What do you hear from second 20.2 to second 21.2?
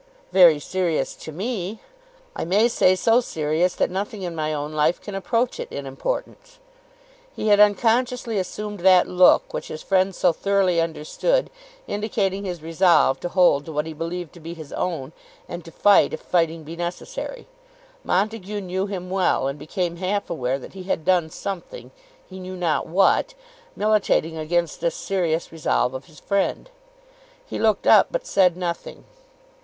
aware that he had